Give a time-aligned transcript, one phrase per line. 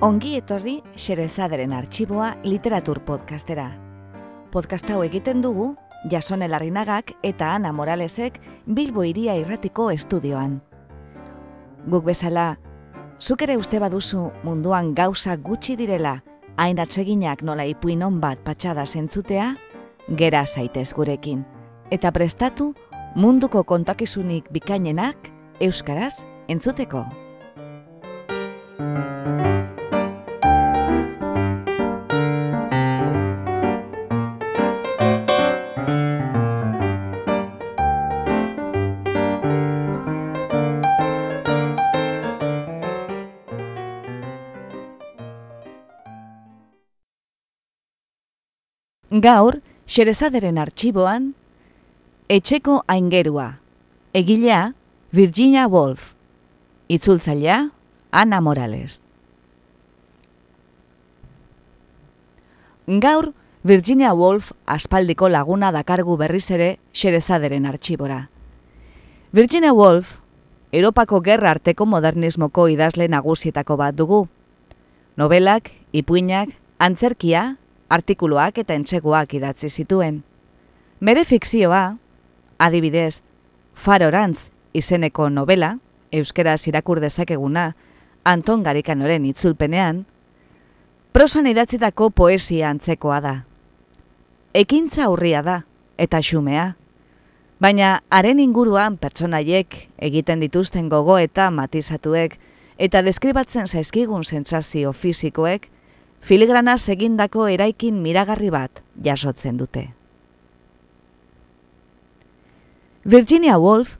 [0.00, 3.66] Ongi etorri Xerezaderen arxiboa literatur podcastera.
[4.48, 5.74] Podcast hau egiten dugu
[6.08, 10.62] Jasone Larrinagak eta Ana Moralesek Bilbo Iria Irratiko estudioan.
[11.84, 12.56] Guk bezala,
[13.20, 16.22] zuk ere uste baduzu munduan gauza gutxi direla,
[16.56, 19.52] hain atseginak nola ipuin on bat patxada zentzutea,
[20.16, 21.44] gera zaitez gurekin.
[21.92, 22.72] Eta prestatu
[23.16, 25.28] munduko kontakizunik bikainenak
[25.60, 27.04] euskaraz entzuteko.
[49.20, 51.34] Gaur, Xerezaderen arxiboan,
[52.30, 53.58] Etxeko aingerua,
[54.14, 54.72] egilea
[55.12, 56.14] Virginia Woolf,
[56.88, 57.70] itzultzailea
[58.10, 59.02] Ana Morales.
[62.86, 68.30] Gaur, Virginia Woolf aspaldiko laguna dakargu berriz ere Xerezaderen arxibora.
[69.32, 70.20] Virginia Woolf,
[70.72, 74.28] Europako gerra arteko modernismoko idazle nagusietako bat dugu.
[75.16, 77.58] Nobelak, ipuinak, antzerkia,
[77.90, 80.22] artikuluak eta entseguak idatzi zituen.
[81.00, 81.96] Bere fikzioa,
[82.58, 83.22] adibidez,
[83.74, 85.78] Farorantz izeneko novela,
[86.12, 87.74] euskera irakur dezakeguna,
[88.24, 90.04] Anton Garikanoren itzulpenean,
[91.12, 93.34] prosan idatzitako poesia antzekoa da.
[94.54, 95.62] Ekintza aurria da,
[95.98, 96.74] eta xumea.
[97.60, 102.38] Baina haren inguruan pertsonaiek egiten dituzten gogo eta matizatuek
[102.80, 105.68] eta deskribatzen zaizkigun sentsazio fisikoek,
[106.20, 109.90] filigrana segindako eraikin miragarri bat jasotzen dute.
[113.04, 113.96] Virginia Woolf,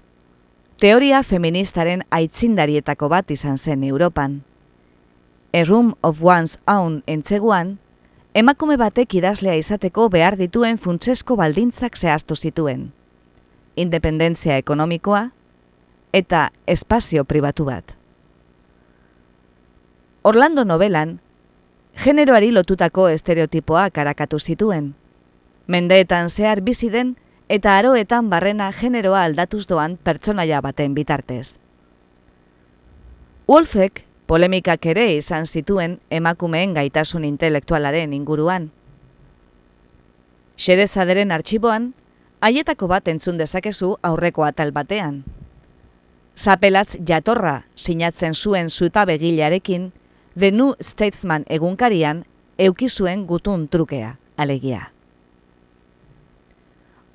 [0.77, 4.43] teoria feministaren aitzindarietako bat izan zen Europan.
[5.53, 7.79] A Room of One's Own entzeguan,
[8.35, 12.93] emakume batek idazlea izateko behar dituen funtsesko baldintzak zehaztu zituen.
[13.75, 15.31] Independentzia ekonomikoa
[16.13, 17.97] eta espazio pribatu bat.
[20.23, 21.19] Orlando novelan,
[21.97, 24.95] generoari lotutako estereotipoa karakatu zituen.
[25.67, 27.17] Mendeetan zehar bizi den
[27.49, 31.57] eta aroetan barrena generoa aldatuz doan pertsonaia baten bitartez.
[33.49, 38.71] Wolfek polemikak ere izan zituen emakumeen gaitasun intelektualaren inguruan.
[40.57, 41.95] Xerezaderen arxiboan,
[42.41, 45.25] haietako bat entzun dezakezu aurreko atal batean.
[46.37, 49.91] Zapelatz jatorra sinatzen zuen zuta begilearekin,
[50.41, 52.23] The New Statesman egunkarian
[52.57, 54.87] eukizuen gutun trukea, alegia.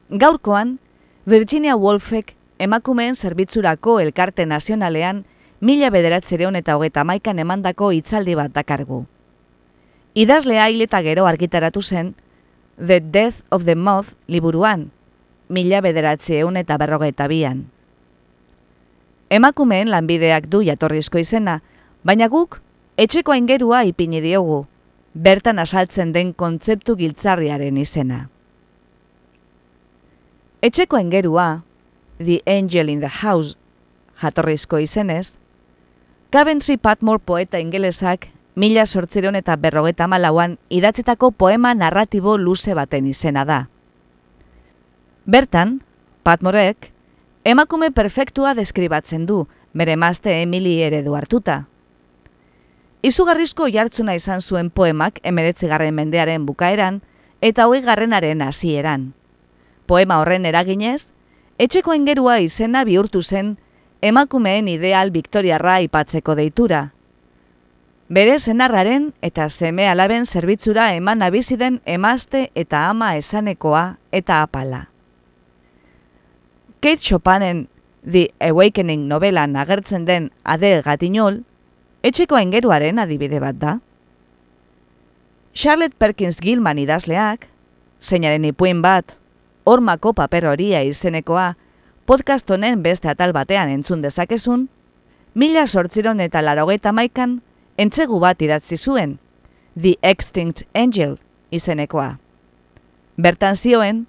[0.09, 0.77] Gaurkoan,
[1.25, 5.23] Virginia Woolfek emakumeen zerbitzurako elkarte nazionalean
[5.59, 9.07] mila bederatzereon eta hogeta maikan emandako hitzaldi bat dakargu.
[10.13, 12.13] Idazlea hileta gero argitaratu zen
[12.77, 14.91] The Death of the Moth liburuan,
[15.49, 17.65] mila bederatzereon eta berrogeta bian.
[19.33, 21.63] Emakumeen lanbideak du jatorrizko izena,
[22.03, 22.61] baina guk
[22.97, 24.65] etxeko aingerua ipini diogu,
[25.13, 28.29] bertan asaltzen den kontzeptu giltzarriaren izena.
[30.61, 31.63] Etxeko aingerua,
[32.17, 33.57] The Angel in the House,
[34.21, 35.35] jatorrizko izenez,
[36.31, 43.45] Coventry Patmore poeta ingelesak mila sortziron eta berrogeta malauan idatzetako poema narratibo luze baten izena
[43.45, 43.59] da.
[45.25, 45.81] Bertan,
[46.23, 46.91] Patmorek,
[47.43, 51.65] emakume perfektua deskribatzen du, bere mazte Emily eredu hartuta.
[53.05, 57.03] Izugarrizko jartzuna izan zuen poemak emeretzigarren mendearen bukaeran
[57.45, 59.11] eta hoi garrenaren hasieran.
[59.85, 61.11] Poema horren eraginez,
[61.61, 63.53] etxeko engerua izena bihurtu zen
[64.01, 66.81] emakumeen ideal Victoriarra ipatzeko deitura.
[68.09, 74.87] Bere zenarraren eta seme alaben zerbitzura eman abiziden emazte eta ama esanekoa eta apala.
[76.81, 77.67] Kate Chopinen
[78.01, 81.43] The Awakening novelan agertzen den Adele Gatinol,
[82.05, 83.79] etxeko engeruaren adibide bat da.
[85.57, 87.47] Charlotte Perkins Gilman idazleak,
[87.99, 89.15] zeinaren ipuin bat,
[89.65, 91.55] hormako paper horia izenekoa,
[92.05, 94.67] podcast honen beste atal batean entzun dezakezun,
[95.33, 97.39] mila sortziron eta larogeta maikan,
[97.81, 99.17] entzegu bat idatzi zuen,
[99.73, 101.17] The Extinct Angel
[101.49, 102.19] izenekoa.
[103.17, 104.05] Bertan zioen,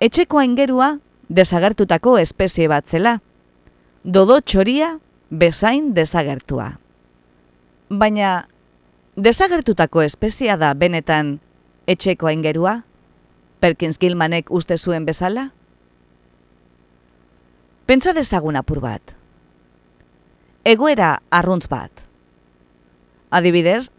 [0.00, 0.94] etxeko aingerua
[1.28, 3.18] desagertutako espezie bat zela,
[4.04, 4.94] dodo txoria
[5.28, 6.72] bezain desagertua
[7.88, 8.48] baina
[9.16, 11.38] desagertutako espezia da benetan
[11.86, 12.82] etxeko aingerua?
[13.60, 15.50] Perkins Gilmanek uste zuen bezala?
[17.86, 19.14] Pentsa dezagun apur bat.
[20.66, 22.02] Egoera arruntz bat.
[23.30, 23.90] Adibidez,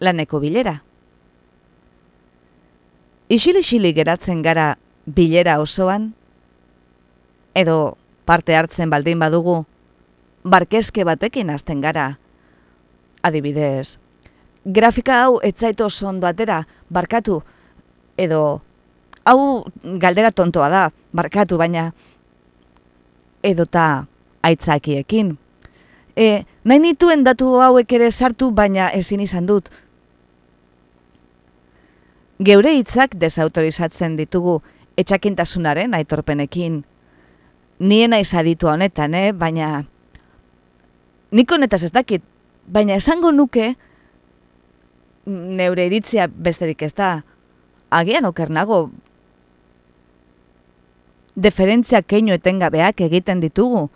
[0.00, 0.78] laneko bilera.
[3.32, 6.12] Isili-isili geratzen gara bilera osoan,
[7.54, 9.64] edo parte hartzen baldin badugu,
[10.44, 12.21] barkezke batekin hasten gara.
[13.22, 13.98] Adibidez,
[14.64, 17.42] grafika hau etzaito ondo atera, barkatu,
[18.16, 18.62] edo
[19.24, 21.92] hau galdera tontoa da, barkatu, baina
[23.42, 24.06] edota
[24.42, 25.36] aitzakiekin.
[26.16, 29.70] E, nahi nituen datu hauek ere sartu, baina ezin izan dut.
[32.42, 34.60] Geure hitzak desautorizatzen ditugu
[34.98, 36.82] etxakintasunaren aitorpenekin.
[37.82, 39.32] Niena izaditu honetan, eh?
[39.32, 39.84] baina
[41.32, 42.22] nik honetaz ez dakit,
[42.66, 43.74] baina esango nuke
[45.26, 47.22] neure iritzia besterik ez da.
[47.92, 48.90] Agian oker nago,
[51.34, 53.88] deferentzia keino etengabeak egiten ditugu.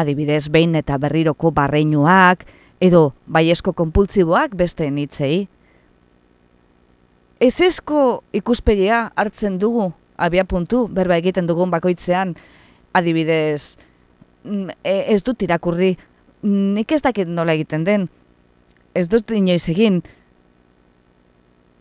[0.00, 2.46] Adibidez, behin eta berriroko barreinuak,
[2.80, 5.48] edo baiesko konpultziboak beste nitzei.
[7.40, 12.34] Ez esko ikuspegia hartzen dugu, abia puntu, berba egiten dugun bakoitzean,
[12.92, 13.76] adibidez,
[14.44, 15.94] mm, e, ez dut irakurri,
[16.42, 18.08] nik ez dakit nola egiten den,
[18.94, 20.00] ez dut inoiz egin,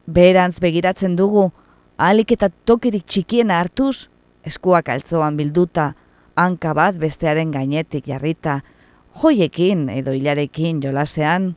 [0.08, 1.50] beherantz begiratzen dugu,
[1.98, 4.10] ahalik eta tokirik txikiena hartuz,
[4.46, 5.94] eskuak altzoan bilduta,
[6.36, 8.62] hanka bat bestearen gainetik jarrita,
[9.20, 11.54] joiekin edo hilarekin jolasean.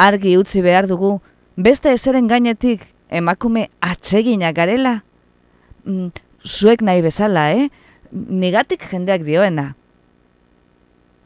[0.00, 1.18] Argi utzi behar dugu,
[1.56, 5.00] beste ezeren gainetik emakume atsegina garela.
[5.84, 6.12] Mm,
[6.44, 7.68] zuek nahi bezala, eh?
[8.12, 9.74] Nigatik jendeak dioena.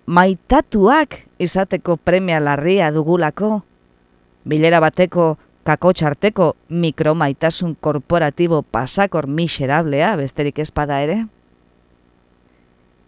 [0.07, 3.63] Maitatuak izateko premia larria dugulako.
[4.45, 11.25] Bilera bateko kakotxarteko mikromaitasun korporatibo pasakor miserablea besterik espada ere?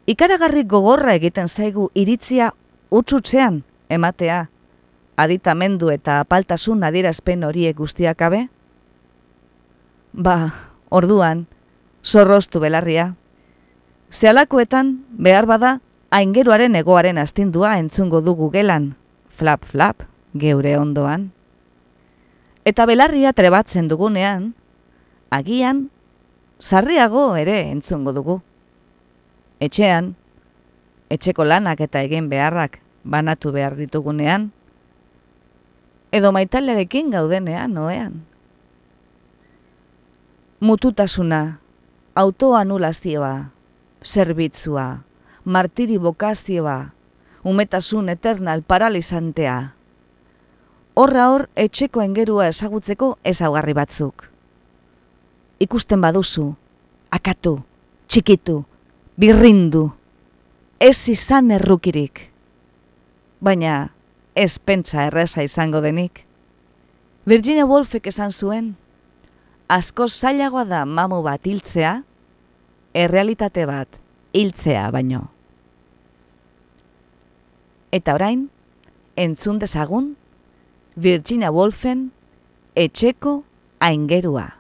[0.07, 2.53] Ikaragarri gogorra egiten zaigu iritzia
[2.91, 3.63] utzutzean
[3.93, 4.47] ematea,
[5.17, 8.47] aditamendu eta apaltasun adierazpen horiek guztiak abe?
[10.13, 10.55] Ba,
[10.89, 11.45] orduan,
[12.05, 13.11] zorroztu belarria.
[14.09, 15.81] Zealakoetan, behar bada,
[16.11, 18.95] aingeruaren egoaren astindua entzungo dugu gelan,
[19.29, 20.05] flap flap,
[20.35, 21.31] geure ondoan
[22.67, 24.51] eta belarria trebatzen dugunean,
[25.31, 25.87] agian,
[26.59, 28.41] sarriago ere entzungo dugu.
[29.63, 30.17] Etxean,
[31.09, 34.51] etxeko lanak eta egin beharrak banatu behar ditugunean,
[36.11, 38.25] edo maitalerekin gaudenean noean.
[40.59, 41.61] Mututasuna,
[42.19, 43.53] autoanulazioa,
[44.03, 45.06] zerbitzua,
[45.47, 46.91] martiri bokazioa,
[47.47, 49.57] umetasun eternal paralizantea,
[50.99, 54.25] horra hor etxeko engerua ezagutzeko ezaugarri batzuk.
[55.63, 56.49] Ikusten baduzu,
[57.15, 57.61] akatu,
[58.11, 58.65] txikitu,
[59.15, 59.85] birrindu,
[60.83, 62.25] ez izan errukirik.
[63.39, 63.77] Baina
[64.35, 66.25] ez pentsa erreza izango denik.
[67.23, 68.75] Virginia Woolfek esan zuen,
[69.71, 72.01] asko zailagoa da mamu bat hiltzea,
[72.95, 74.03] errealitate bat
[74.35, 75.36] hiltzea baino.
[77.93, 78.49] Eta orain,
[79.17, 80.17] entzun dezagun,
[80.97, 82.11] Virginia Woolfen,
[82.75, 83.43] etxeko
[83.81, 84.57] aingerua.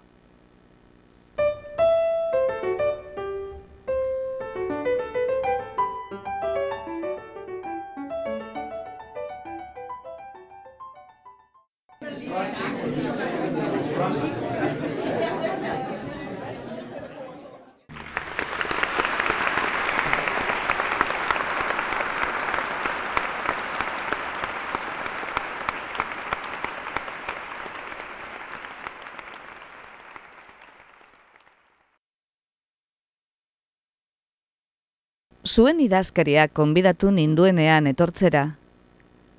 [35.57, 38.59] Zuen idazkaria konbidatu ninduenean etortzera,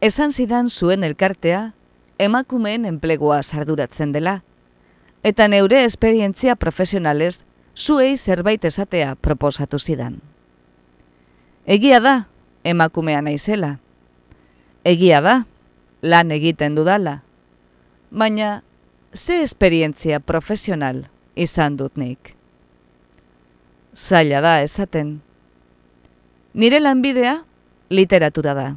[0.02, 1.60] esan zidan zuen elkartea
[2.18, 4.40] emakumeen enplegua sarduratzen dela,
[5.22, 7.44] eta neure esperientzia profesionalez
[7.78, 10.16] zuei zerbait esatea proposatu zidan.
[11.68, 12.16] Egia da,
[12.64, 13.76] emakumea naizela.
[14.84, 15.36] Egia da,
[16.02, 17.20] lan egiten dudala.
[18.10, 18.64] Baina,
[19.14, 21.06] ze esperientzia profesional
[21.36, 22.34] izan dut nik?
[23.94, 25.27] Zaila da esaten.
[26.54, 27.44] Nire lanbidea
[27.90, 28.68] literatura da.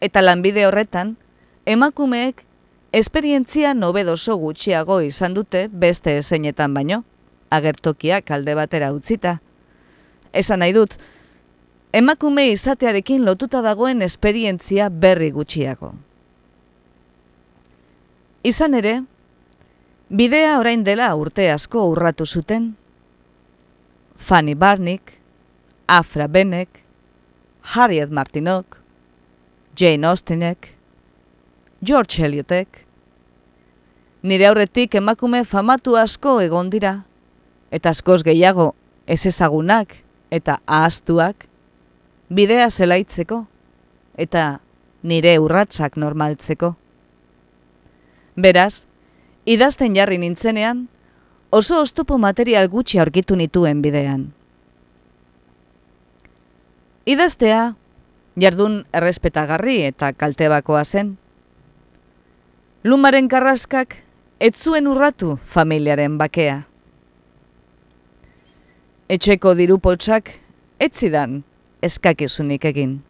[0.00, 1.16] Eta lanbide horretan,
[1.66, 2.42] emakumeek
[2.92, 7.04] esperientzia nobedoso gutxiago izan dute beste eseinetan baino,
[7.50, 9.38] agertokiak alde batera utzita.
[10.32, 10.96] Esan nahi dut,
[11.92, 15.94] emakume izatearekin lotuta dagoen esperientzia berri gutxiago.
[18.42, 19.02] Izan ere,
[20.10, 22.72] bidea orain dela urte asko urratu zuten.
[24.16, 25.21] Fanny Barnick,
[25.86, 26.68] Afra Benek,
[27.62, 28.78] Harriet Martinok,
[29.76, 30.74] Jane Austenek,
[31.82, 32.86] George Eliotek.
[34.22, 37.02] Nire aurretik emakume famatu asko egon dira,
[37.70, 38.74] eta askoz gehiago
[39.06, 39.96] ez ezagunak
[40.30, 41.48] eta ahaztuak,
[42.30, 43.42] bidea zelaitzeko,
[44.16, 44.60] eta
[45.02, 46.74] nire urratsak normaltzeko.
[48.36, 48.86] Beraz,
[49.44, 50.86] idazten jarri nintzenean,
[51.50, 54.30] oso oztopo material gutxi aurkitu nituen bidean.
[57.02, 57.74] Idaztea,
[58.38, 61.16] jardun errespetagarri eta kaltebakoa zen.
[62.84, 63.96] Lumaren karraskak
[64.38, 66.60] ez zuen urratu familiaren bakea.
[69.10, 70.30] Etxeko diru poltsak
[70.78, 71.42] ez zidan
[71.82, 73.00] eskakizunik egin.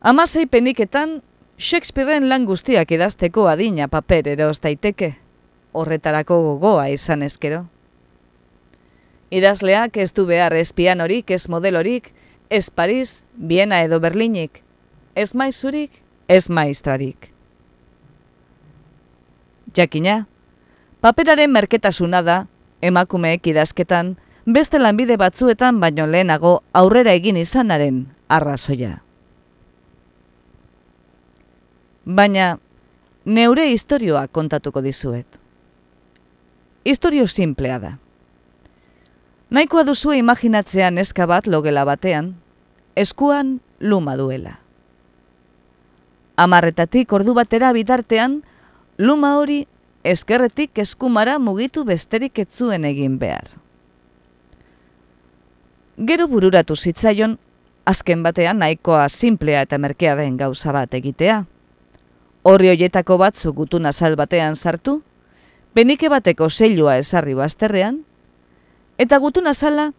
[0.00, 1.20] Amasei peniketan,
[1.58, 5.16] Shakespearen lan guztiak idazteko adina paper eroz daiteke,
[5.72, 7.66] horretarako gogoa izan ezkero.
[9.30, 12.12] Idazleak ez du behar ez pianorik, ez modelorik,
[12.50, 14.62] ez Paris, Biena edo Berlinik,
[15.14, 15.90] ez maizurik,
[16.28, 17.32] ez maistrarik.
[19.76, 20.26] Jakina,
[21.00, 22.36] paperaren merketasuna da,
[22.80, 24.14] emakumeek idazketan,
[24.46, 29.00] beste lanbide batzuetan baino lehenago aurrera egin izanaren arrazoia.
[32.06, 32.58] Baina,
[33.26, 35.26] neure historioa kontatuko dizuet.
[36.86, 37.96] Historio simplea da.
[39.46, 42.32] Naikoa duzu imaginatzea neska bat logela batean,
[42.98, 44.56] eskuan luma duela.
[46.36, 48.40] Amarretatik ordu batera bitartean,
[48.98, 49.60] luma hori
[50.02, 53.46] eskerretik eskumara mugitu besterik etzuen egin behar.
[55.96, 57.38] Gero bururatu zitzaion,
[57.86, 61.44] azken batean nahikoa simplea eta merkea den gauza bat egitea.
[62.42, 65.00] Horri hoietako batzu gutun azal batean sartu,
[65.74, 68.02] benike bateko zeilua esarri bazterrean,
[68.98, 69.90] eta gutun azala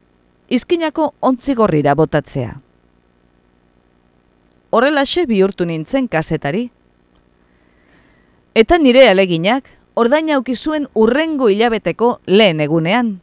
[0.49, 2.55] izkinako ontzigorrira botatzea.
[4.69, 6.69] Horrelaxe bihurtu nintzen kasetari.
[8.55, 13.19] Eta nire aleginak ordaina aukizuen urrengo hilabeteko lehen egunean,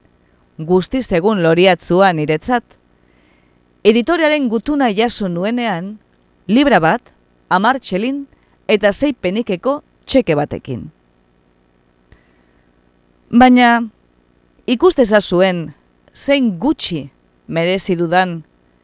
[0.59, 2.65] guzti egun loriatzua niretzat.
[3.85, 5.99] Editorearen gutuna jaso nuenean,
[6.47, 7.03] libra bat,
[7.49, 8.25] amar txelin,
[8.67, 10.91] eta zei penikeko txeke batekin.
[13.31, 13.83] Baina,
[14.67, 15.75] ikusteza zuen,
[16.15, 17.11] zein gutxi
[17.47, 18.43] merezi dudan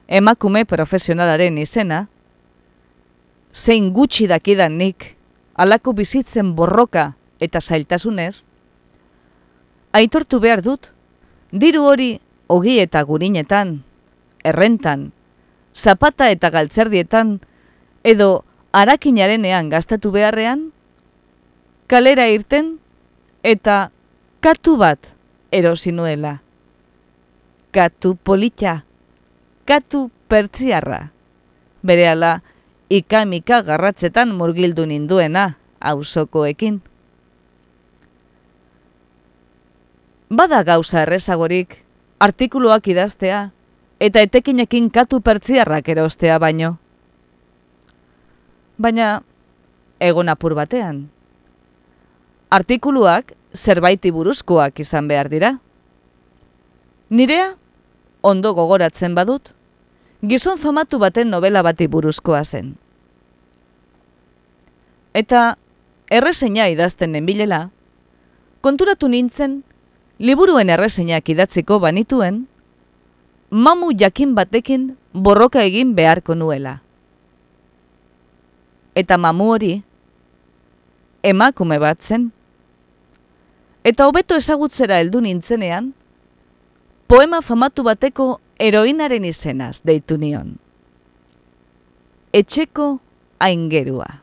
[0.08, 2.06] emakume profesionalaren izena,
[3.52, 5.14] zein gutxi dakidan nik
[5.54, 8.44] alako bizitzen borroka eta zailtasunez,
[9.92, 10.90] aitortu behar dut,
[11.52, 12.10] diru hori
[12.48, 13.80] ogi eta gurinetan,
[14.44, 15.10] errentan,
[15.74, 17.38] zapata eta galtzerdietan,
[18.04, 20.68] edo arakinarenean gastatu beharrean,
[21.88, 22.76] kalera irten
[23.42, 23.90] eta
[24.44, 25.10] katu bat
[25.52, 26.38] erosi nuela.
[27.72, 28.82] Katu polita,
[29.64, 31.10] katu pertsiarra.
[31.86, 32.40] Berehala,
[32.90, 36.82] ikamika garratzetan murgildu ninduena, auzokoekin.
[40.30, 41.80] Bada gauza errezagorik,
[42.20, 43.50] artikuluak idaztea,
[44.00, 46.76] eta etekinekin katu pertsiarrak erostea baino
[48.80, 49.20] baina
[50.00, 51.04] egon apur batean.
[52.50, 55.58] Artikuluak zerbaiti buruzkoak izan behar dira.
[57.10, 57.54] Nirea,
[58.22, 59.50] ondo gogoratzen badut,
[60.22, 62.76] gizon famatu baten novela bati buruzkoa zen.
[65.14, 65.56] Eta
[66.10, 67.70] erreseina idazten nenbilela,
[68.60, 69.62] konturatu nintzen,
[70.18, 72.44] liburuen erreseinak idatziko banituen,
[73.50, 76.78] mamu jakin batekin borroka egin beharko nuela
[78.94, 79.72] eta mamu hori
[81.22, 82.30] emakume bat zen.
[83.84, 85.94] Eta hobeto ezagutzera heldu nintzenean,
[87.08, 90.58] poema famatu bateko heroinaren izenaz deitu nion.
[92.36, 92.98] Etxeko
[93.40, 94.20] aingerua.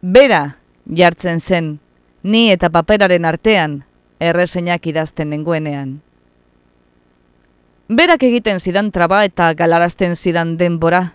[0.00, 0.42] Bera
[0.86, 1.78] jartzen zen,
[2.22, 3.82] ni eta paperaren artean
[4.22, 5.98] erresenak idazten nengoenean.
[7.88, 11.14] Berak egiten zidan traba eta galarazten zidan denbora,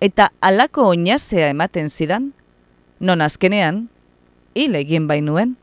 [0.00, 2.32] eta alako oinazea ematen zidan,
[3.00, 3.88] non azkenean,
[4.54, 5.56] hil egin bainuen.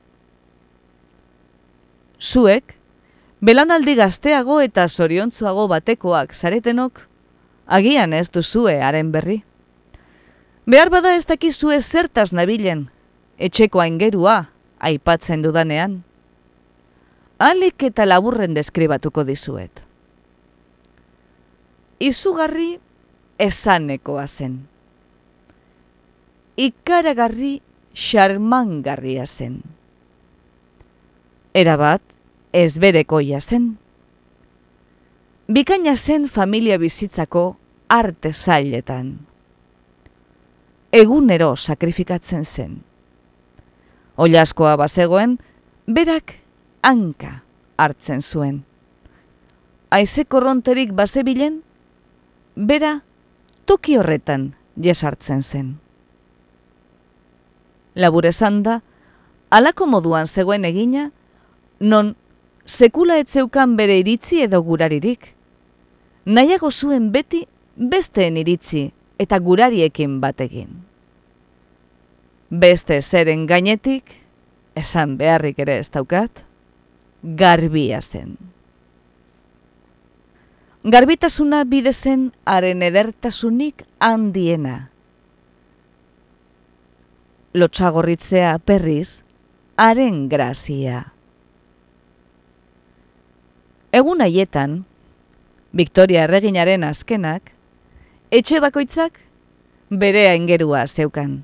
[2.21, 2.75] Zuek,
[3.41, 7.07] belanaldi gazteago eta zoriontzuago batekoak zaretenok,
[7.65, 9.41] agian ez duzue haren berri.
[10.69, 12.85] Behar bada ez dakizue zertaz nabilen,
[13.39, 16.03] etxeko aingerua aipatzen dudanean.
[17.41, 19.81] Alik eta laburren deskribatuko dizuet.
[22.01, 22.75] Izugarri
[23.41, 24.59] esanekoa zen.
[26.61, 27.61] Ikaragarri
[27.93, 29.61] xarmangarria zen.
[31.53, 32.01] Erabat,
[32.53, 33.77] ezberekoia zen.
[35.51, 37.57] Bikaina zen familia bizitzako
[37.89, 39.19] arte zailetan.
[40.91, 42.81] Egunero sakrifikatzen zen.
[44.15, 45.37] Oiaskoa bazegoen,
[45.87, 46.37] berak
[46.83, 47.41] hanka
[47.77, 48.63] hartzen zuen.
[49.91, 51.61] Aize korronterik bazebilen,
[52.55, 53.01] bera
[53.65, 55.80] toki horretan jesartzen zen.
[57.95, 58.31] Labure
[58.63, 58.81] da,
[59.49, 61.11] alako moduan zegoen egina,
[61.79, 62.15] non
[62.65, 65.33] sekula etzeukan bere iritzi edo guraririk.
[66.25, 70.69] Nahiago zuen beti besteen iritzi eta gurariekin batekin.
[72.49, 74.03] Beste zeren gainetik,
[74.75, 76.43] esan beharrik ere ez daukat,
[77.23, 78.37] garbia zen.
[80.83, 84.90] Garbitasuna bide zen haren edertasunik handiena.
[87.53, 89.23] Lotxagorritzea perriz,
[89.75, 91.11] haren grazia.
[93.91, 94.85] Egun haietan,
[95.75, 97.51] Victoria erreginaren azkenak,
[98.31, 99.19] etxe bakoitzak
[99.91, 101.41] bere aingerua zeukan.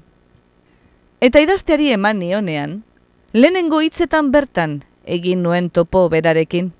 [1.19, 2.81] Eta idazteari eman nionean,
[3.35, 6.71] lehenengo hitzetan bertan egin nuen topo berarekin.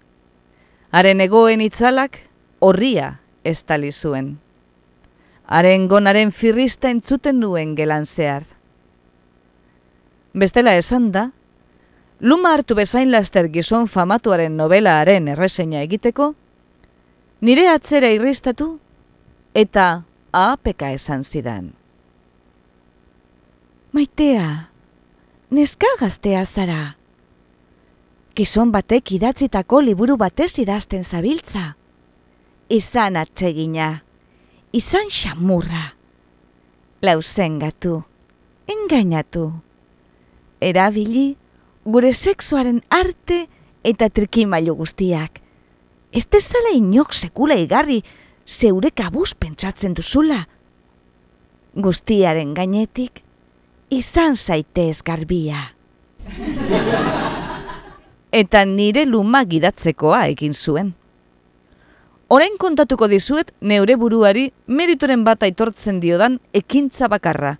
[0.96, 2.22] Haren egoen itzalak
[2.64, 4.38] horria ez zuen.
[5.44, 8.57] Haren gonaren firrista entzuten nuen gelan zehar.
[10.38, 11.32] Bestela esan da,
[12.20, 16.36] luma hartu bezain laster gizon famatuaren novelaaren erreseina egiteko,
[17.42, 18.68] nire atzera irristatu
[19.58, 21.72] eta apeka esan zidan.
[23.98, 24.70] Maitea,
[25.50, 26.82] neska gaztea zara.
[28.38, 31.72] Gizon batek idatzitako liburu batez idazten zabiltza
[32.70, 34.04] izan atsegina,
[34.76, 35.94] izan xamurra,
[37.02, 38.04] lauzengatu,
[38.68, 39.48] engainatu,
[40.62, 41.36] erabili
[41.86, 43.48] gure sexuaren arte
[43.84, 45.42] eta trikimailu guztiak.
[46.12, 48.02] Ez dezala inok sekula igarri
[48.48, 50.46] zeure kabuz pentsatzen duzula.
[51.76, 53.22] Guztiaren gainetik,
[53.90, 55.74] izan zaitez garbia.
[58.42, 60.96] eta nire luma gidatzekoa egin zuen.
[62.28, 67.56] Orain kontatuko dizuet neure buruari meritoren bat aitortzen diodan ekintza bakarra.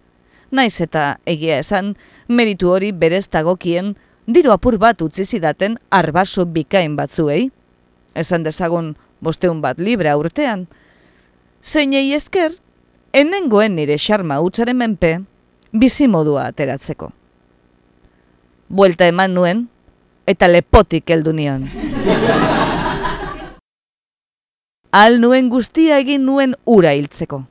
[0.52, 1.96] Naiz eta egia esan,
[2.28, 3.96] meritu hori berez dagokien
[4.28, 7.50] diru apur bat utzi zidaten arbaso bikain batzuei.
[8.16, 10.68] Esan dezagun bosteun bat libra urtean.
[11.64, 12.52] Zeinei esker,
[13.14, 15.18] enengoen nire xarma utzaren menpe,
[15.72, 17.12] bizi modua ateratzeko.
[18.70, 19.68] Buelta eman nuen,
[20.28, 21.68] eta lepotik heldu nion.
[24.92, 27.44] al nuen guztia egin nuen ura hiltzeko.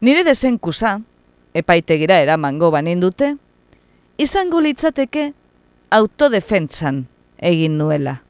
[0.00, 1.00] Nire desenkusa,
[1.56, 3.34] epaitegira eramango banin dute,
[4.20, 5.30] izango litzateke
[5.90, 7.06] autodefentsan
[7.38, 8.20] egin nuela.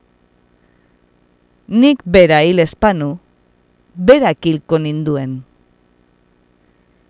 [1.67, 3.17] Nik bera hil espanu,
[3.95, 5.41] bera kilko ninduen.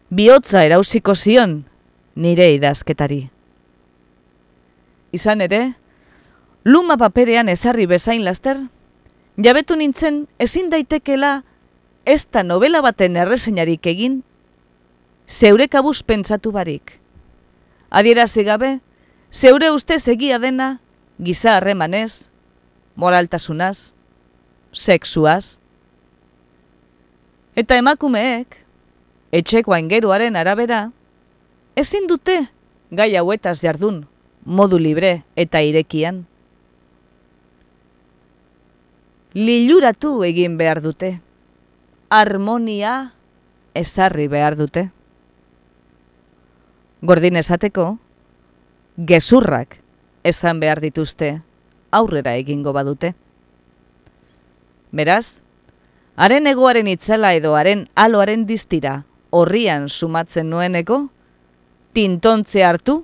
[0.09, 1.65] Biotza erauziko zion
[2.15, 3.27] nire idazketari.
[5.13, 5.61] Izan ere,
[6.65, 8.57] luma paperean ezarri bezain laster,
[9.37, 11.43] jabetu nintzen ezin daitekela
[12.07, 14.23] ez da novela baten errezeinarik egin,
[15.27, 16.99] zeure kabuz pentsatu barik.
[17.91, 18.79] Adierazi gabe,
[19.31, 20.81] zeure ustez egia dena,
[21.19, 22.29] giza harremanez,
[22.97, 23.93] moraltasunaz,
[24.73, 25.59] sexuaz.
[27.57, 28.57] Eta emakumeek,
[29.33, 30.91] etxeko aingeruaren arabera,
[31.77, 32.47] ezin dute
[32.91, 34.05] gai hauetaz jardun,
[34.45, 36.27] modu libre eta irekian.
[39.37, 41.19] liluratu egin behar dute.
[42.09, 43.13] Harmonia
[43.77, 44.87] ezarri behar dute.
[47.03, 47.99] Gordin esateko,
[48.97, 49.77] gezurrak
[50.25, 51.43] esan behar dituzte
[51.93, 53.13] aurrera egingo badute.
[54.97, 55.41] Beraz,
[56.17, 61.09] haren egoaren itzela edo haren aloaren diztira horrian sumatzen nueneko,
[61.93, 63.03] tintontze hartu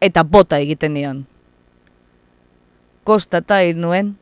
[0.00, 1.24] eta bota egiten nion.
[3.04, 4.16] Kostata nuen,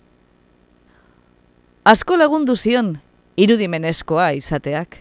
[1.85, 2.99] asko lagundu zion
[3.37, 5.01] irudimenezkoa izateak.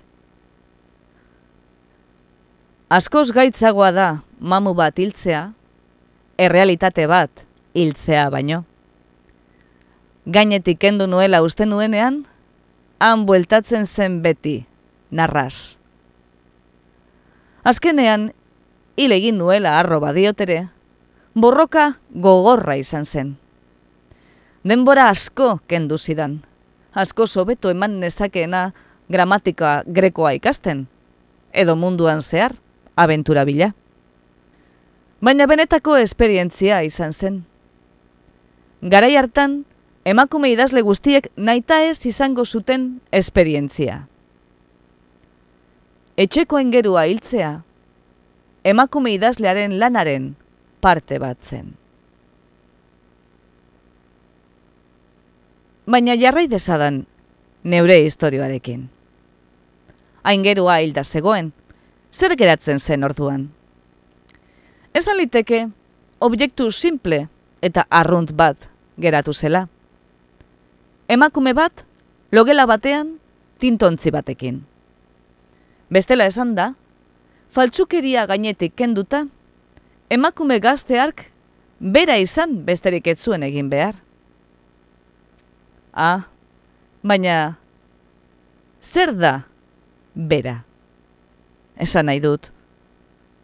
[2.90, 4.08] Askoz gaitzagoa da
[4.40, 5.52] mamu bat hiltzea,
[6.38, 7.44] errealitate bat
[7.78, 8.64] hiltzea baino.
[10.26, 12.24] Gainetik kendu nuela uste nuenean,
[13.00, 14.66] han bueltatzen zen beti,
[15.12, 15.78] narraz.
[17.64, 18.32] Azkenean,
[18.98, 20.68] hil egin nuela arro badiotere,
[21.36, 23.36] borroka gogorra izan zen.
[24.66, 26.40] Denbora asko kendu zidan
[26.94, 28.72] asko sobeto eman nezakeena
[29.10, 30.88] gramatika grekoa ikasten,
[31.54, 32.54] edo munduan zehar,
[33.00, 33.72] abentura bila.
[35.24, 37.42] Baina benetako esperientzia izan zen.
[38.82, 39.64] Garai hartan,
[40.08, 44.06] emakume idazle guztiek naita ez izango zuten esperientzia.
[46.20, 47.50] etxeko engerua hiltzea,
[48.68, 50.34] emakume idazlearen lanaren
[50.84, 51.70] parte bat zen.
[55.88, 57.06] Baina jarrai dezadan
[57.64, 58.84] neure historioarekin.
[60.28, 61.54] Aingerua hilda zegoen,
[62.12, 63.50] zer geratzen zen orduan.
[64.94, 65.68] Esan liteke,
[66.20, 67.28] objektu simple
[67.62, 68.70] eta arrunt bat
[69.00, 69.68] geratu zela.
[71.08, 71.86] Emakume bat,
[72.32, 73.18] logela batean,
[73.60, 74.64] tintontzi batekin.
[75.90, 76.74] Bestela esan da,
[77.54, 79.26] faltsukeria gainetik kenduta,
[80.10, 81.30] emakume gazteark
[81.80, 83.96] bera izan besterik ez zuen egin behar.
[85.94, 86.28] Ah,
[87.02, 87.58] baina
[88.82, 89.34] zer da
[90.14, 90.69] bera?
[91.80, 92.50] Esan nahi dut,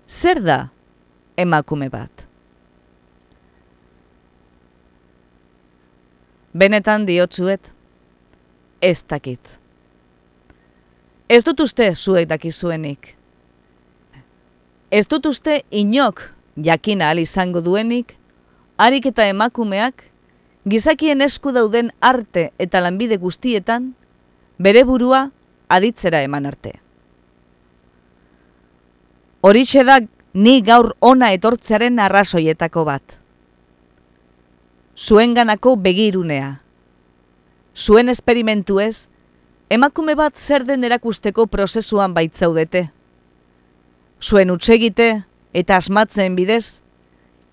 [0.07, 0.57] zer da
[1.39, 2.25] emakume bat?
[6.55, 7.71] Benetan diotzuet,
[8.81, 9.39] ez dakit.
[11.27, 13.15] Ez dut uste zuek dakizuenik.
[14.91, 16.21] Ez dut uste inok
[16.55, 18.15] jakina ali izango duenik,
[18.77, 20.05] harik eta emakumeak,
[20.67, 23.93] gizakien esku dauden arte eta lanbide guztietan,
[24.59, 25.29] bere burua
[25.67, 26.84] aditzera eman arte.
[29.45, 29.99] Horixe da
[30.33, 33.19] ni gaur ona etortzearen arrazoietako bat
[34.95, 36.61] zuenganako begirunea.
[37.75, 39.09] Zuen esperimentu ez,
[39.69, 42.89] emakume bat zer den erakusteko prozesuan baitzaudete.
[44.23, 46.81] Zuen utsegite eta asmatzen bidez,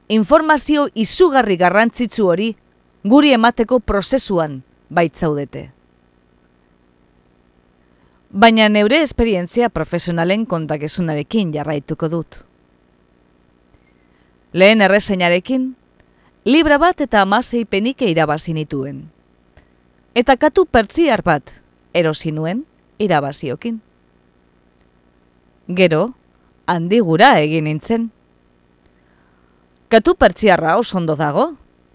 [0.09, 2.53] informazio izugarri garrantzitsu hori
[3.03, 5.71] guri emateko prozesuan baitzaudete.
[8.33, 12.39] Baina neure esperientzia profesionalen kontakezunarekin jarraituko dut.
[14.57, 15.67] Lehen errezeinarekin,
[16.49, 19.05] libra bat eta amasei penike irabazi nituen.
[20.17, 21.53] Eta katu pertsiar bat
[21.93, 22.65] erosi nuen
[22.99, 23.83] irabaziokin.
[25.69, 26.15] Gero,
[26.65, 28.11] handi gura egin nintzen.
[29.93, 31.51] Katu pertsiarra oso ondo dago,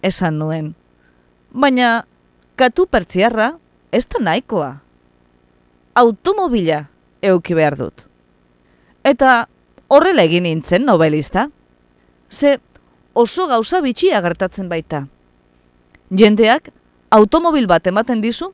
[0.05, 0.75] esan nuen.
[1.49, 2.05] Baina,
[2.55, 3.55] katu pertsiarra
[3.91, 4.75] ez da nahikoa.
[5.97, 6.83] Automobila
[7.25, 8.05] euki behar dut.
[9.01, 9.47] Eta
[9.89, 11.47] horrela egin nintzen nobelista.
[12.29, 12.59] Ze
[13.13, 15.07] oso gauza bitxia gertatzen baita.
[16.13, 16.69] Jendeak
[17.09, 18.51] automobil bat ematen dizu,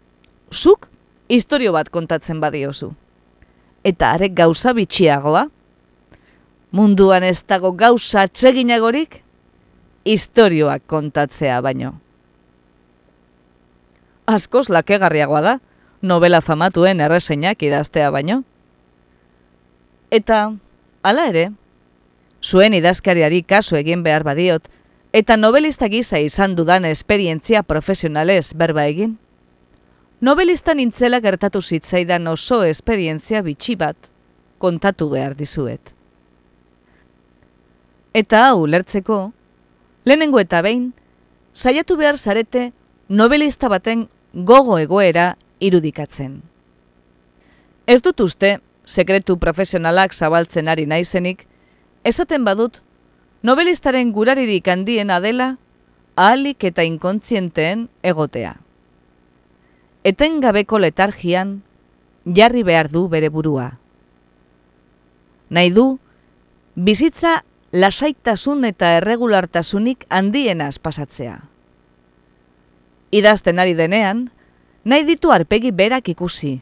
[0.54, 0.88] zuk
[1.28, 2.94] historio bat kontatzen badiozu.
[3.84, 5.48] Eta arek gauza bitxiagoa,
[6.72, 9.20] munduan ez dago gauza atseginagorik,
[10.06, 11.94] historioak kontatzea baino.
[14.28, 15.58] Askoz lakegarriagoa da,
[16.04, 18.44] novela famatuen errezeinak idaztea baino.
[20.12, 20.52] Eta,
[21.02, 21.48] hala ere,
[22.44, 24.68] zuen idazkariari kasu egin behar badiot,
[25.16, 29.18] eta nobelista gisa izan dudan esperientzia profesionalez berba egin?
[30.22, 33.98] Nobelista nintzela gertatu zitzaidan oso esperientzia bitxi bat
[34.60, 35.94] kontatu behar dizuet.
[38.14, 39.32] Eta hau lertzeko,
[40.06, 40.92] lehenengo eta behin,
[41.54, 42.72] saiatu behar zarete
[43.10, 46.42] nobelista baten gogo egoera irudikatzen.
[47.88, 51.48] Ez dut uste, sekretu profesionalak zabaltzen ari naizenik,
[52.04, 52.82] Esaten badut,
[53.48, 55.54] nobelistaren guraririk handien adela,
[56.20, 58.58] ahalik eta inkontzienteen egotea.
[60.04, 61.62] Eten gabeko letargian,
[62.28, 63.70] jarri behar du bere burua.
[65.48, 65.86] Nahi du,
[66.76, 71.40] bizitza lasaitasun eta erregulartasunik handienaz pasatzea.
[73.16, 74.28] Idazten ari denean,
[74.86, 76.60] nahi ditu arpegi berak ikusi,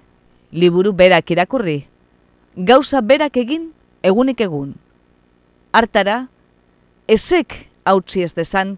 [0.52, 1.86] liburu berak irakurri,
[2.56, 3.72] gauza berak egin,
[4.04, 4.76] egunik egun
[5.72, 6.28] hartara,
[7.08, 8.78] ezek hautsi ez desan,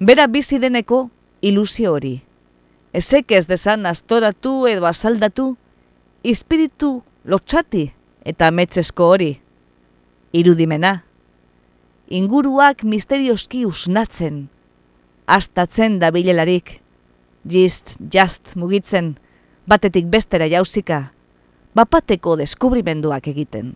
[0.00, 1.08] bera bizi deneko
[1.42, 2.20] ilusio hori.
[2.94, 5.54] Ezek ez desan astoratu edo asaldatu,
[6.24, 7.88] espiritu lotxati
[8.24, 9.32] eta ametzesko hori.
[10.34, 11.04] Irudimena,
[12.08, 14.48] inguruak misterioski usnatzen,
[15.26, 16.80] astatzen da bilelarik,
[17.44, 19.14] jist, just mugitzen,
[19.66, 21.10] batetik bestera jauzika,
[21.74, 23.74] bapateko deskubrimenduak egiten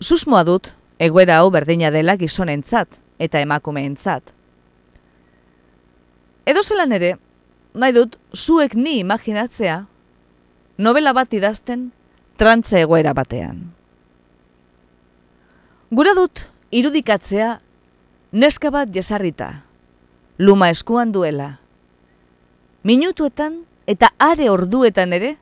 [0.00, 2.88] susmoa dut, egoera hau berdina dela gizonentzat
[3.18, 4.32] eta emakumeentzat.
[6.46, 7.16] Edo zelan ere,
[7.74, 9.84] nahi dut, zuek ni imaginatzea,
[10.78, 11.90] novela bat idazten,
[12.36, 13.64] trantze egoera batean.
[15.90, 17.56] Gura dut, irudikatzea,
[18.32, 19.65] neska bat jesarrita,
[20.38, 21.58] luma eskuan duela.
[22.82, 25.36] Minutuetan eta are orduetan ere,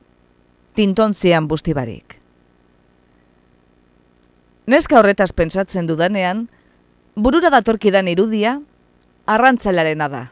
[0.75, 2.19] tintontzian bustibarik.
[4.67, 6.49] Neska horretaz pentsatzen dudanean,
[7.17, 8.61] burura datorkidan irudia,
[9.27, 10.23] arrantzalarena da.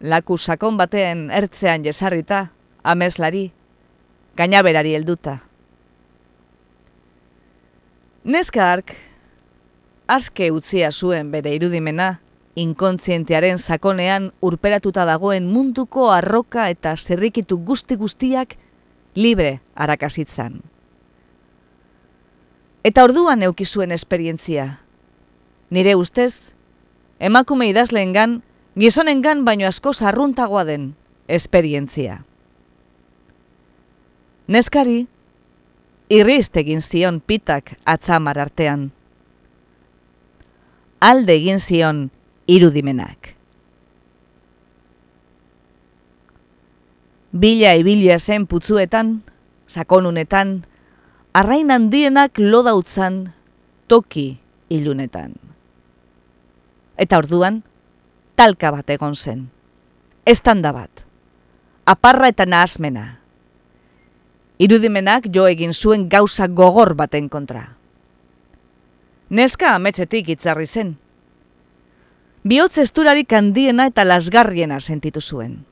[0.00, 2.50] Laku sakon batean ertzean jesarrita,
[2.82, 3.52] ameslari,
[4.36, 5.38] gainaberari helduta.
[8.24, 8.92] Neskark,
[10.08, 12.18] aske utzia zuen bere irudimena,
[12.56, 18.56] inkontzientearen sakonean urperatuta dagoen munduko arroka eta zerrikitu guzti guztiak
[19.14, 20.60] libre arakasitzan.
[22.84, 24.80] Eta orduan eukizuen esperientzia.
[25.70, 26.52] Nire ustez,
[27.18, 28.42] emakume idazleengan,
[28.78, 30.92] gizonengan baino asko zarruntagoa den
[31.28, 32.24] esperientzia.
[34.46, 35.06] Neskari,
[36.12, 38.90] irrizt egin zion pitak atzamar artean.
[41.00, 42.10] Alde egin zion
[42.46, 43.34] irudimenak.
[47.34, 49.24] Bila ibilia zen putzuetan,
[49.66, 50.62] sakonunetan,
[51.34, 53.34] arrain handienak lodautzan
[53.90, 54.38] toki
[54.70, 55.34] ilunetan.
[56.94, 57.64] Eta orduan,
[58.38, 59.48] talka bat egon zen.
[60.24, 61.02] Estanda bat.
[61.84, 63.18] Aparra eta nahazmena.
[64.62, 67.74] Irudimenak jo egin zuen gauza gogor baten kontra.
[69.34, 70.94] Neska ametzetik itzarri zen.
[72.44, 75.62] Biotz esturarik handiena eta lasgarriena sentitu zuen.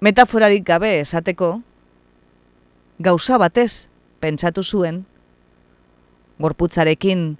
[0.00, 1.60] Metaforarik gabe esateko,
[2.98, 3.88] gauza batez
[4.24, 5.02] pentsatu zuen,
[6.40, 7.36] gorputzarekin,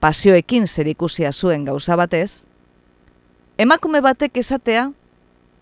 [0.00, 2.46] pasioekin zerikusia zuen gauza batez,
[3.58, 4.86] emakume batek esatea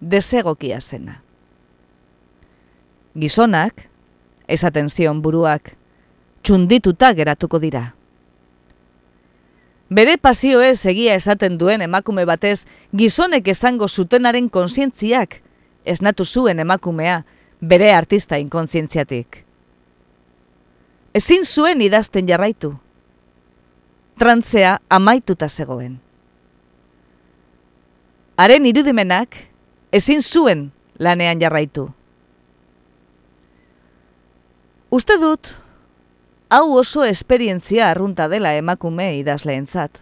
[0.01, 1.23] desegokia zena.
[3.19, 3.89] Gizonak,
[4.47, 5.75] esaten zion buruak,
[6.43, 7.89] txundituta geratuko dira.
[9.91, 12.65] Bere pasioez egia esaten duen emakume batez,
[12.97, 15.43] gizonek esango zutenaren konsientziak,
[15.85, 17.25] esnatu zuen emakumea,
[17.61, 19.45] bere artista inkontzientziatik.
[21.15, 22.73] Ezin zuen idazten jarraitu.
[24.19, 25.99] Trantzea amaituta zegoen.
[28.37, 29.37] Haren irudimenak
[29.93, 31.91] ezin zuen lanean jarraitu.
[34.91, 35.51] Uste dut,
[36.55, 39.99] hau oso esperientzia arrunta dela emakume idazleentzat.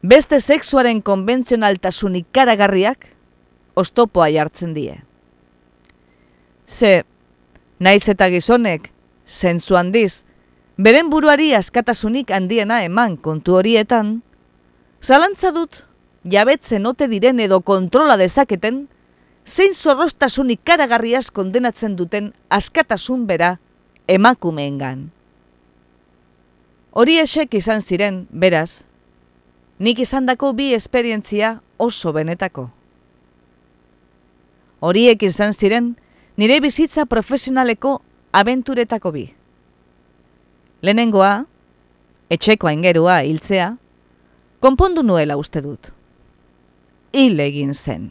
[0.00, 3.08] Beste sexuaren konbentzionaltasun ikaragarriak
[3.74, 4.94] ostopoa jartzen die.
[6.66, 7.02] Ze,
[7.82, 8.92] naiz eta gizonek,
[9.26, 10.22] zentzu handiz,
[10.78, 14.20] beren buruari askatasunik handiena eman kontu horietan,
[15.02, 15.82] zalantza dut,
[16.22, 18.84] jabetzen ote diren edo kontrola dezaketen,
[19.44, 22.30] zein zorrostasun ikaragarriaz kondenatzen duten
[22.60, 23.56] askatasun bera
[24.10, 25.08] emakumeengan.
[26.90, 28.82] Hori esek izan ziren, beraz,
[29.78, 32.66] nik izandako bi esperientzia oso benetako.
[34.80, 35.92] Horiek izan ziren,
[36.40, 38.00] nire bizitza profesionaleko
[38.32, 39.26] abenturetako bi.
[40.82, 41.44] Lehenengoa,
[42.32, 43.74] etxeko aingerua hiltzea,
[44.64, 45.92] konpondu nuela uste dut.
[47.12, 48.10] Hil egin zen.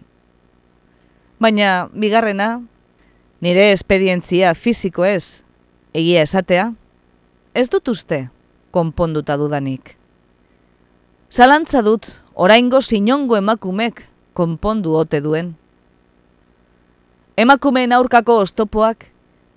[1.40, 2.60] Baina, bigarrena,
[3.42, 5.44] nire esperientzia fiziko ez,
[5.94, 6.74] egia esatea,
[7.54, 8.28] ez dut uste,
[8.72, 9.96] konponduta dudanik.
[11.30, 15.56] Zalantza dut, oraingo sinongo emakumek konpondu ote duen.
[17.38, 19.06] Emakumeen aurkako ostopoak,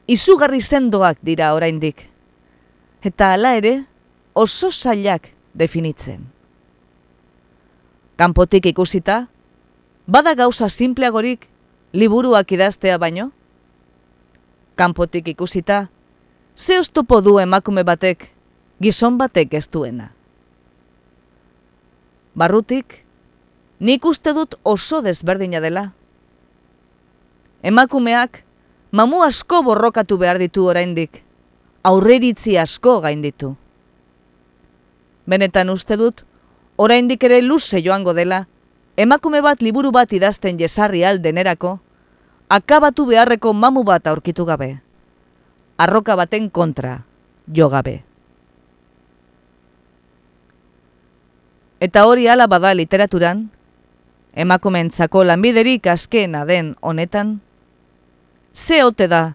[0.06, 2.08] izugarri sendoak dira oraindik.
[3.02, 3.72] Eta hala ere,
[4.34, 6.28] oso zailak definitzen.
[8.16, 9.26] Kanpotik ikusita,
[10.06, 11.48] bada gauza simpleagorik
[11.92, 13.32] liburuak idaztea baino?
[14.76, 15.88] Kanpotik ikusita,
[16.56, 18.30] ze oztopo du emakume batek,
[18.80, 20.12] gizon batek ez duena.
[22.34, 23.04] Barrutik,
[23.80, 25.92] nik uste dut oso desberdina dela.
[27.62, 28.44] Emakumeak,
[28.90, 31.22] mamu asko borrokatu behar ditu oraindik,
[31.82, 33.54] aurreritzi asko gainditu.
[35.26, 36.24] Benetan uste dut,
[36.76, 38.46] oraindik ere luze joango dela,
[38.96, 41.78] emakume bat liburu bat idazten jesarri aldenerako,
[42.48, 44.80] akabatu beharreko mamu bat aurkitu gabe.
[45.76, 47.04] Arroka baten kontra,
[47.46, 48.02] jo gabe.
[51.82, 53.48] Eta hori ala bada literaturan,
[54.35, 57.40] emakumentzako lanbiderik askeena den honetan,
[58.54, 59.35] ze ote da,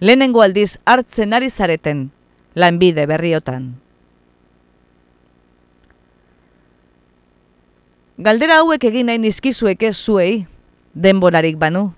[0.00, 2.10] lehenengo aldiz hartzen ari zareten
[2.54, 3.74] lanbide berriotan.
[8.16, 10.46] Galdera hauek egin nahi nizkizuek ez zuei,
[10.94, 11.88] denborarik banu.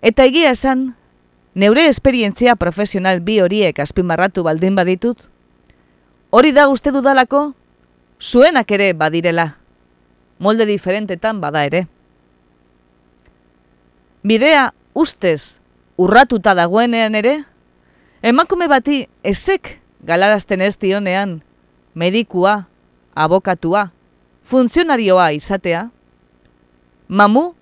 [0.00, 0.94] Eta egia esan,
[1.54, 5.28] neure esperientzia profesional bi horiek azpimarratu baldin baditut,
[6.30, 7.52] hori da uste dudalako,
[8.20, 9.54] zuenak ere badirela,
[10.38, 11.86] molde diferentetan bada ere.
[14.24, 15.60] Bidea ustez
[15.96, 17.44] urratuta dagoenean ere,
[18.22, 21.40] emakume bati ezek galarazten ez dionean,
[21.94, 22.66] medikua,
[23.14, 23.92] abokatua,
[24.42, 25.88] funtzionarioa izatea,
[27.08, 27.52] mamu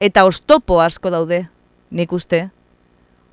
[0.00, 1.46] eta ostopo asko daude,
[1.90, 2.46] nik uste,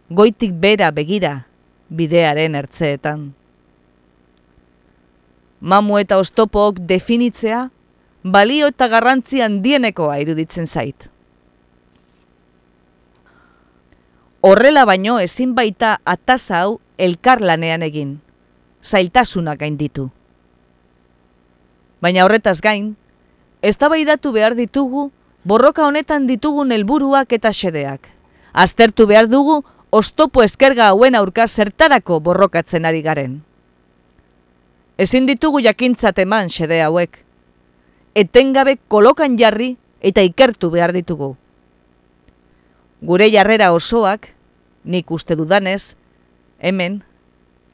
[0.09, 1.45] goitik bera begira
[1.89, 3.31] bidearen ertzeetan.
[5.61, 7.69] Mamu eta oztopook definitzea,
[8.23, 11.09] balio eta garrantzi handienekoa iruditzen zait.
[14.43, 18.17] Horrela baino ezin baita atasa hau elkarlanean egin,
[18.83, 20.09] zailtasunak gain ditu.
[22.03, 22.97] Baina horretaz gain,
[23.63, 25.11] eztabaidatu behar ditugu
[25.47, 28.09] borroka honetan ditugun helburuak eta xedeak.
[28.51, 29.63] Aztertu behar dugu
[29.93, 33.35] ostopo eskerga hauen aurka zertarako borrokatzen ari garen.
[34.97, 37.19] Ezin ditugu jakintzat eman xede hauek.
[38.17, 41.35] Etengabe kolokan jarri eta ikertu behar ditugu.
[43.05, 44.31] Gure jarrera osoak,
[44.83, 45.93] nik uste dudanez,
[46.57, 47.03] hemen,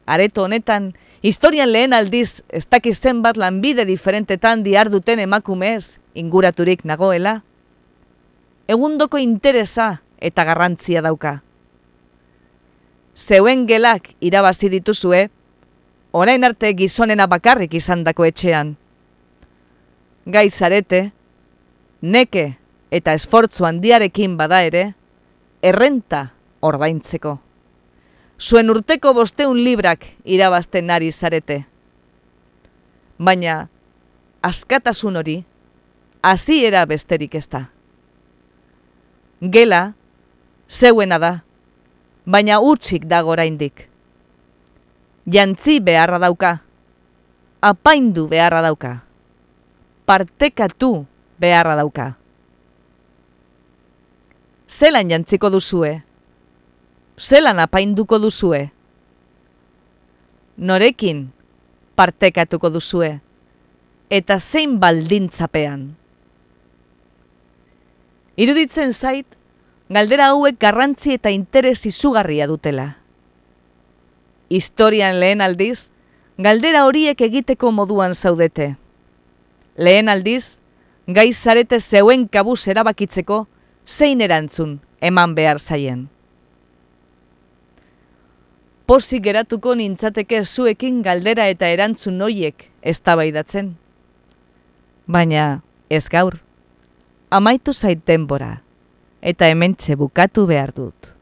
[0.06, 7.44] areto honetan, historian lehen aldiz ez dakizen bat lanbide diferentetan diar duten emakumez inguraturik nagoela,
[8.68, 11.40] egundoko interesa eta garrantzia dauka.
[13.16, 15.30] Zeuen gelak irabazi dituzue,
[16.12, 18.76] orain arte gizonena bakarrik izandako etxean.
[20.26, 21.12] Gai zarete,
[22.02, 22.56] neke
[22.92, 24.94] eta esfortzu handiarekin bada ere,
[25.62, 26.30] errenta
[26.62, 27.38] ordaintzeko.
[28.40, 31.66] Zuen urteko bosteun librak irabazten ari zarete.
[33.20, 33.68] Baina,
[34.42, 35.42] askatasun hori,
[36.22, 37.66] hasiera besterik ez da.
[39.42, 39.94] Gela,
[40.70, 41.34] zeuena da,
[42.30, 43.88] baina utzik dago oraindik.
[45.26, 46.60] Jantzi beharra dauka,
[47.62, 49.02] apaindu beharra dauka,
[50.06, 51.06] partekatu
[51.42, 52.14] beharra dauka.
[54.70, 56.04] Zelan jantziko duzue?
[57.18, 58.70] Zelan apainduko duzue?
[60.58, 61.26] Norekin
[61.98, 63.10] partekatuko duzue?
[64.10, 65.90] Eta zein baldintzapean?
[68.40, 69.39] Iruditzen zait,
[69.90, 72.98] galdera hauek garrantzi eta interes izugarria dutela.
[74.50, 75.90] Historian lehen aldiz,
[76.38, 78.76] galdera horiek egiteko moduan zaudete.
[79.78, 80.60] Lehen aldiz,
[81.08, 83.48] gai zarete zeuen kabuz erabakitzeko
[83.86, 86.08] zein erantzun eman behar zaien.
[88.86, 93.76] Pozik geratuko nintzateke zuekin galdera eta erantzun noiek eztabaidatzen.
[95.06, 96.42] Baina ez gaur,
[97.30, 98.60] amaitu zait denbora
[99.22, 101.19] eta hementxe bukatu behar dut.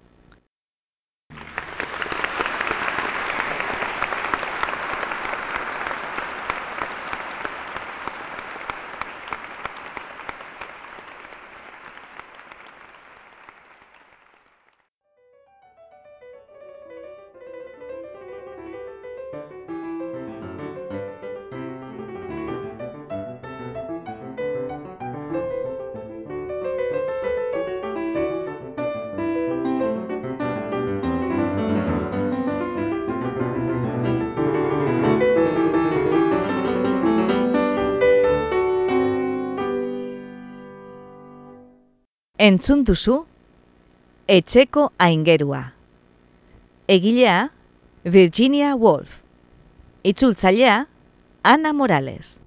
[42.37, 43.23] Entzun duzu,
[44.29, 45.73] etxeko aingerua.
[46.87, 47.49] Egilea,
[48.05, 49.23] Virginia Woolf.
[50.03, 50.85] Itzultzailea,
[51.41, 52.37] Ana Morales.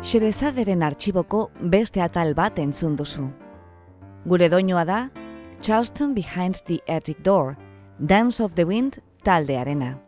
[0.00, 3.26] Xerezaderen artxiboko beste atal bat entzun duzu.
[4.28, 5.10] Gure doinoa da
[5.62, 7.56] Charleston Behind the Attic Door,
[7.98, 9.98] Dance of the Wind taldearena.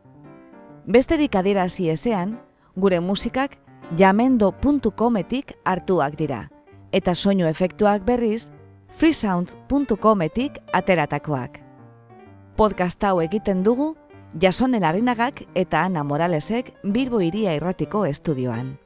[0.84, 2.38] Beste dikadirazi ezean,
[2.76, 3.56] gure musikak
[3.96, 6.50] jamendo.cometik hartuak dira,
[6.92, 8.50] eta soinu efektuak berriz
[8.92, 11.56] freesound.cometik ateratakoak.
[12.56, 13.94] Podcast hau egiten dugu
[14.38, 18.76] Jasonen Arinagak eta Ana Moralesek Bilbo Iria Irratiko estudioan.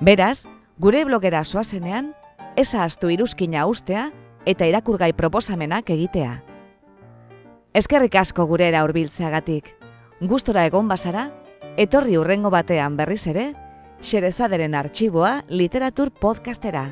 [0.00, 0.46] Beraz,
[0.78, 2.14] gure blogera soazenean,
[2.56, 4.12] eza astu iruzkina ustea
[4.46, 6.47] eta irakurgai proposamenak egitea.
[7.78, 9.68] Eskerrik asko gurera hurbiltzeagatik.
[10.32, 11.28] Gustora egon bazara,
[11.78, 13.52] etorri urrengo batean berriz ere,
[14.02, 16.88] Xerezaderen arxiboa literatur podcastera.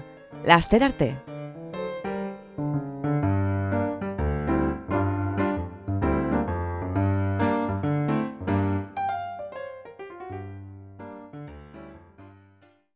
[0.47, 1.26] Laster arte!